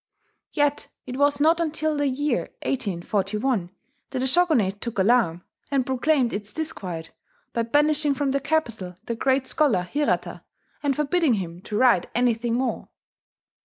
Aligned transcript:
Yet 0.51 0.87
it 1.05 1.17
was 1.17 1.39
not 1.39 1.59
until 1.59 1.95
the 1.95 2.07
year 2.07 2.49
1841 2.65 3.69
that 4.09 4.17
the 4.17 4.25
Shogunate 4.25 4.81
took 4.81 4.97
alarm, 4.97 5.43
and 5.69 5.85
proclaimed 5.85 6.33
its 6.33 6.51
disquiet 6.53 7.11
by 7.53 7.61
banishing 7.61 8.15
from 8.15 8.31
the 8.31 8.39
capital 8.39 8.95
the 9.03 9.13
great 9.13 9.45
scholar 9.47 9.83
Hirata, 9.83 10.43
and 10.81 10.95
forbidding 10.95 11.35
him 11.35 11.61
to 11.61 11.77
write 11.77 12.07
anything 12.15 12.55
more. 12.55 12.89